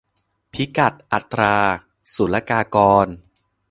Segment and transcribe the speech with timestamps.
[0.53, 1.55] พิกัดอัตรา
[2.15, 3.07] ศุลกากร